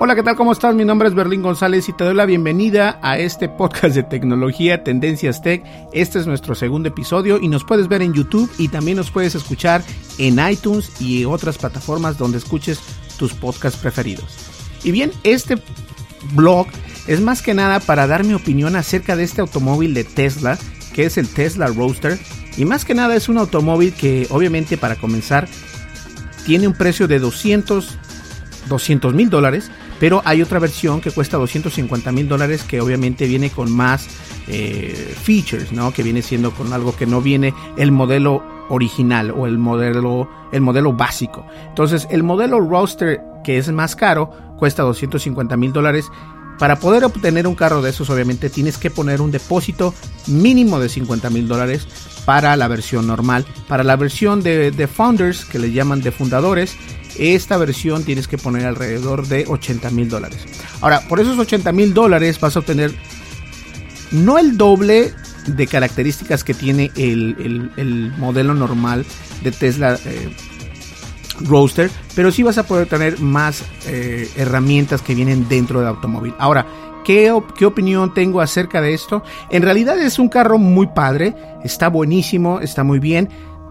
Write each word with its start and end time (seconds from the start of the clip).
Hola, 0.00 0.16
¿qué 0.16 0.24
tal? 0.24 0.34
¿Cómo 0.34 0.50
estás? 0.50 0.74
Mi 0.74 0.84
nombre 0.84 1.06
es 1.08 1.14
Berlín 1.14 1.40
González 1.40 1.88
y 1.88 1.92
te 1.92 2.02
doy 2.02 2.14
la 2.14 2.26
bienvenida 2.26 2.98
a 3.00 3.16
este 3.16 3.48
podcast 3.48 3.94
de 3.94 4.02
tecnología 4.02 4.82
Tendencias 4.82 5.40
Tech. 5.40 5.62
Este 5.92 6.18
es 6.18 6.26
nuestro 6.26 6.56
segundo 6.56 6.88
episodio 6.88 7.38
y 7.40 7.46
nos 7.46 7.62
puedes 7.62 7.86
ver 7.86 8.02
en 8.02 8.12
YouTube 8.12 8.50
y 8.58 8.66
también 8.68 8.96
nos 8.96 9.12
puedes 9.12 9.36
escuchar 9.36 9.84
en 10.18 10.40
iTunes 10.50 11.00
y 11.00 11.24
otras 11.24 11.58
plataformas 11.58 12.18
donde 12.18 12.38
escuches 12.38 12.80
tus 13.18 13.34
podcasts 13.34 13.78
preferidos. 13.78 14.36
Y 14.82 14.90
bien, 14.90 15.12
este 15.22 15.62
blog 16.34 16.66
es 17.06 17.20
más 17.20 17.40
que 17.40 17.54
nada 17.54 17.78
para 17.78 18.08
dar 18.08 18.24
mi 18.24 18.34
opinión 18.34 18.74
acerca 18.74 19.14
de 19.14 19.22
este 19.22 19.42
automóvil 19.42 19.94
de 19.94 20.02
Tesla, 20.02 20.58
que 20.92 21.04
es 21.04 21.18
el 21.18 21.28
Tesla 21.28 21.68
Roadster. 21.68 22.18
Y 22.56 22.64
más 22.64 22.84
que 22.84 22.94
nada 22.94 23.14
es 23.14 23.28
un 23.28 23.38
automóvil 23.38 23.94
que 23.94 24.26
obviamente 24.30 24.76
para 24.76 24.96
comenzar 24.96 25.46
tiene 26.44 26.66
un 26.66 26.74
precio 26.74 27.06
de 27.06 27.20
200 27.20 27.96
mil 29.14 29.30
dólares 29.30 29.70
pero 30.00 30.22
hay 30.24 30.42
otra 30.42 30.58
versión 30.58 31.00
que 31.00 31.10
cuesta 31.10 31.36
250 31.36 32.12
mil 32.12 32.28
dólares 32.28 32.62
que 32.62 32.80
obviamente 32.80 33.26
viene 33.26 33.50
con 33.50 33.70
más 33.70 34.06
eh, 34.48 35.14
features, 35.22 35.72
¿no? 35.72 35.92
Que 35.92 36.02
viene 36.02 36.22
siendo 36.22 36.52
con 36.52 36.72
algo 36.72 36.94
que 36.94 37.06
no 37.06 37.20
viene 37.20 37.54
el 37.76 37.92
modelo 37.92 38.42
original 38.68 39.30
o 39.30 39.46
el 39.46 39.58
modelo, 39.58 40.28
el 40.52 40.60
modelo 40.60 40.92
básico. 40.92 41.46
Entonces 41.68 42.06
el 42.10 42.22
modelo 42.22 42.60
roster 42.60 43.20
que 43.44 43.58
es 43.58 43.70
más 43.70 43.94
caro 43.94 44.30
cuesta 44.58 44.82
250 44.82 45.56
mil 45.56 45.72
dólares. 45.72 46.10
Para 46.58 46.76
poder 46.76 47.04
obtener 47.04 47.48
un 47.48 47.56
carro 47.56 47.82
de 47.82 47.90
esos 47.90 48.10
obviamente 48.10 48.48
tienes 48.48 48.78
que 48.78 48.90
poner 48.90 49.20
un 49.20 49.32
depósito 49.32 49.92
mínimo 50.28 50.78
de 50.78 50.88
50 50.88 51.28
mil 51.30 51.48
dólares 51.48 51.86
para 52.24 52.56
la 52.56 52.68
versión 52.68 53.06
normal. 53.06 53.44
Para 53.68 53.84
la 53.84 53.96
versión 53.96 54.42
de, 54.42 54.70
de 54.70 54.86
founders 54.86 55.44
que 55.44 55.58
le 55.58 55.72
llaman 55.72 56.00
de 56.00 56.12
fundadores 56.12 56.76
esta 57.18 57.56
versión 57.56 58.04
tienes 58.04 58.28
que 58.28 58.38
poner 58.38 58.66
alrededor 58.66 59.26
de 59.26 59.44
80 59.46 59.90
mil 59.90 60.08
dólares. 60.08 60.44
Ahora, 60.80 61.00
por 61.08 61.20
esos 61.20 61.38
80 61.38 61.70
mil 61.72 61.94
dólares 61.94 62.40
vas 62.40 62.56
a 62.56 62.58
obtener 62.60 62.92
no 64.10 64.38
el 64.38 64.56
doble 64.56 65.12
de 65.46 65.66
características 65.66 66.44
que 66.44 66.54
tiene 66.54 66.90
el, 66.96 68.12
modelo 68.18 68.54
normal 68.54 69.04
de 69.42 69.52
Tesla 69.52 69.98
eh, 70.04 70.34
Roadster, 71.40 71.90
pero 72.14 72.30
sí 72.30 72.42
vas 72.42 72.58
a 72.58 72.66
poder 72.66 72.88
tener 72.88 73.20
más 73.20 73.64
eh, 73.86 74.30
herramientas 74.36 75.02
que 75.02 75.14
vienen 75.14 75.48
dentro 75.48 75.80
del 75.80 75.88
automóvil. 75.88 76.34
Ahora, 76.38 76.66
¿qué, 77.04 77.36
¿qué 77.56 77.66
opinión 77.66 78.14
tengo 78.14 78.40
acerca 78.40 78.80
de 78.80 78.94
esto? 78.94 79.22
En 79.50 79.62
realidad 79.62 79.98
es 79.98 80.18
un 80.18 80.28
carro 80.28 80.58
muy 80.58 80.86
padre, 80.88 81.34
está 81.64 81.88
buenísimo, 81.88 82.60
está 82.60 82.84
muy 82.84 82.98
bien. 82.98 83.28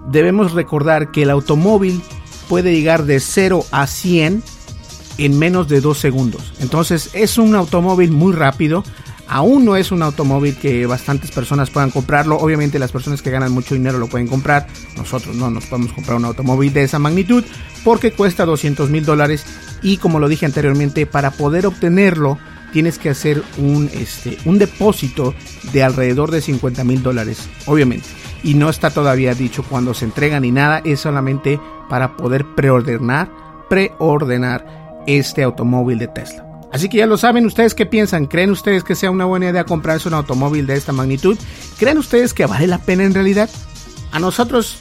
Debemos 0.10 0.54
recordar 0.54 1.12
que 1.12 1.24
el 1.24 1.30
automóvil 1.30 2.02
puede 2.50 2.74
llegar 2.74 3.04
de 3.04 3.20
0 3.20 3.66
a 3.72 3.88
100 3.88 4.44
en 5.18 5.40
menos 5.40 5.68
de 5.68 5.82
2 5.82 5.98
segundos. 5.98 6.54
Entonces 6.60 7.10
es 7.14 7.38
un 7.38 7.56
automóvil 7.56 8.12
muy 8.12 8.34
rápido. 8.34 8.84
Aún 9.28 9.66
no 9.66 9.76
es 9.76 9.92
un 9.92 10.04
automóvil 10.04 10.56
que 10.56 10.86
bastantes 10.86 11.32
personas 11.32 11.70
puedan 11.70 11.92
comprarlo. 11.92 12.38
Obviamente 12.38 12.80
las 12.80 12.92
personas 12.92 13.22
que 13.22 13.32
ganan 13.32 13.52
mucho 13.52 13.76
dinero 13.76 13.98
lo 13.98 14.08
pueden 14.08 14.28
comprar. 14.28 14.68
Nosotros 14.98 15.36
no 15.36 15.50
nos 15.50 15.66
podemos 15.66 15.94
comprar 15.94 16.18
un 16.18 16.26
automóvil 16.26 16.74
de 16.74 16.84
esa 16.84 17.00
magnitud 17.00 17.44
porque 17.84 18.12
cuesta 18.12 18.46
200 18.46 18.90
mil 18.90 19.06
dólares. 19.06 19.46
Y 19.82 19.98
como 19.98 20.20
lo 20.20 20.28
dije 20.28 20.46
anteriormente, 20.46 21.06
para 21.06 21.32
poder 21.32 21.66
obtenerlo 21.66 22.38
tienes 22.72 22.98
que 22.98 23.10
hacer 23.10 23.44
un, 23.58 23.90
este, 23.94 24.38
un 24.46 24.58
depósito 24.58 25.34
de 25.72 25.84
alrededor 25.84 26.32
de 26.32 26.42
50 26.42 26.84
mil 26.84 27.04
dólares. 27.04 27.48
Obviamente 27.66 28.08
y 28.44 28.56
no 28.56 28.70
está 28.70 28.90
todavía 28.90 29.34
dicho 29.34 29.64
cuándo 29.64 29.94
se 29.94 30.06
entrega 30.06 30.40
ni 30.40 30.52
nada, 30.52 30.82
es 30.84 31.00
solamente 31.00 31.60
para 31.90 32.18
poder 32.18 32.46
preordenar, 32.56 33.32
preordenar 33.70 35.02
este 35.08 35.44
automóvil 35.44 35.98
de 35.98 36.10
Tesla. 36.10 36.53
Así 36.74 36.90
que 36.90 36.98
ya 36.98 37.06
lo 37.06 37.18
saben, 37.18 37.46
¿ustedes 37.46 37.76
qué 37.76 37.86
piensan? 37.86 38.26
¿Creen 38.26 38.50
ustedes 38.50 38.84
que 38.84 38.96
sea 38.96 39.12
una 39.12 39.26
buena 39.26 39.48
idea 39.48 39.64
comprarse 39.64 40.08
un 40.08 40.16
automóvil 40.16 40.66
de 40.66 40.74
esta 40.74 40.92
magnitud? 40.92 41.38
¿Creen 41.78 42.00
ustedes 42.00 42.34
que 42.34 42.48
vale 42.48 42.66
la 42.66 42.80
pena 42.80 43.04
en 43.04 43.14
realidad? 43.14 43.48
A 44.12 44.18
nosotros, 44.18 44.80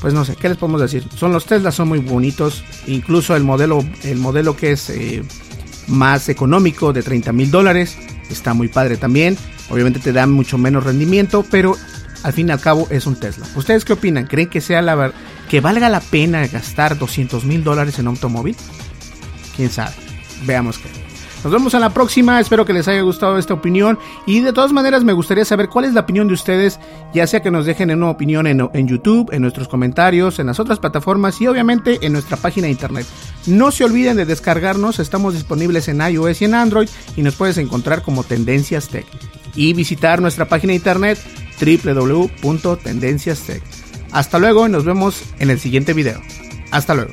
pues 0.00 0.14
no 0.14 0.24
sé, 0.24 0.34
¿qué 0.34 0.48
les 0.48 0.56
podemos 0.56 0.80
decir? 0.80 1.06
Son 1.14 1.30
los 1.30 1.44
Tesla, 1.44 1.70
son 1.72 1.88
muy 1.88 1.98
bonitos, 1.98 2.64
incluso 2.86 3.36
el 3.36 3.44
modelo, 3.44 3.84
el 4.02 4.16
modelo 4.16 4.56
que 4.56 4.72
es 4.72 4.88
eh, 4.88 5.22
más 5.88 6.30
económico 6.30 6.94
de 6.94 7.02
30 7.02 7.34
mil 7.34 7.50
dólares, 7.50 7.98
está 8.30 8.54
muy 8.54 8.68
padre 8.68 8.96
también. 8.96 9.36
Obviamente 9.68 10.00
te 10.00 10.14
dan 10.14 10.32
mucho 10.32 10.56
menos 10.56 10.84
rendimiento, 10.84 11.44
pero 11.50 11.76
al 12.22 12.32
fin 12.32 12.48
y 12.48 12.52
al 12.52 12.60
cabo 12.60 12.88
es 12.88 13.06
un 13.06 13.16
Tesla. 13.16 13.46
¿Ustedes 13.56 13.84
qué 13.84 13.92
opinan? 13.92 14.26
¿Creen 14.26 14.48
que 14.48 14.62
sea 14.62 14.82
que 15.50 15.60
valga 15.60 15.90
la 15.90 16.00
pena 16.00 16.46
gastar 16.46 16.96
200 16.96 17.44
mil 17.44 17.62
dólares 17.62 17.98
en 17.98 18.08
un 18.08 18.14
automóvil? 18.14 18.56
¿Quién 19.54 19.70
sabe? 19.70 20.05
Veamos 20.44 20.78
qué. 20.78 20.88
Nos 21.44 21.52
vemos 21.52 21.74
en 21.74 21.80
la 21.80 21.90
próxima, 21.90 22.40
espero 22.40 22.64
que 22.64 22.72
les 22.72 22.88
haya 22.88 23.02
gustado 23.02 23.38
esta 23.38 23.54
opinión 23.54 24.00
y 24.26 24.40
de 24.40 24.52
todas 24.52 24.72
maneras 24.72 25.04
me 25.04 25.12
gustaría 25.12 25.44
saber 25.44 25.68
cuál 25.68 25.84
es 25.84 25.94
la 25.94 26.00
opinión 26.00 26.26
de 26.26 26.34
ustedes, 26.34 26.80
ya 27.14 27.24
sea 27.28 27.40
que 27.40 27.52
nos 27.52 27.66
dejen 27.66 27.92
una 27.92 28.10
opinión 28.10 28.48
en, 28.48 28.68
en, 28.72 28.88
YouTube, 28.88 29.32
en 29.32 29.42
nuestros 29.42 29.68
comentarios, 29.68 30.40
en 30.40 30.48
las 30.48 30.58
otras 30.58 30.80
plataformas 30.80 31.40
y 31.40 31.46
obviamente 31.46 32.04
en 32.04 32.14
nuestra 32.14 32.36
página 32.36 32.66
de 32.66 32.72
internet. 32.72 33.06
No 33.46 33.70
se 33.70 33.84
olviden 33.84 34.16
de 34.16 34.24
descargarnos, 34.24 34.98
estamos 34.98 35.34
disponibles 35.34 35.86
en 35.86 36.00
iOS 36.00 36.42
y 36.42 36.46
en 36.46 36.54
Android 36.54 36.88
y 37.16 37.22
nos 37.22 37.36
puedes 37.36 37.58
encontrar 37.58 38.02
como 38.02 38.24
Tendencias 38.24 38.88
Tech 38.88 39.06
y 39.54 39.72
visitar 39.72 40.20
nuestra 40.20 40.48
página 40.48 40.72
de 40.72 40.78
internet 40.78 41.16
www.tendenciastech. 41.60 43.62
Hasta 44.12 44.38
luego 44.38 44.66
y 44.66 44.70
nos 44.70 44.84
vemos 44.84 45.22
en 45.38 45.50
el 45.50 45.60
siguiente 45.60 45.92
video. 45.92 46.20
Hasta 46.70 46.94
luego. 46.94 47.12